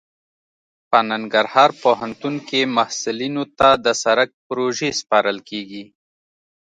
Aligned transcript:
په 0.89 0.97
ننګرهار 1.11 1.69
پوهنتون 1.83 2.35
کې 2.47 2.61
محصلینو 2.77 3.43
ته 3.59 3.69
د 3.85 3.87
سرک 4.03 4.29
پروژې 4.47 4.89
سپارل 4.99 5.37
کیږي 5.49 5.83